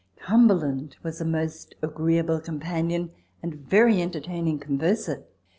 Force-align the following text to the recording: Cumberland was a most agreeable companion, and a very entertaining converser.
Cumberland 0.17 0.97
was 1.03 1.21
a 1.21 1.25
most 1.25 1.75
agreeable 1.83 2.39
companion, 2.39 3.11
and 3.43 3.53
a 3.53 3.57
very 3.57 4.01
entertaining 4.01 4.57
converser. 4.57 5.25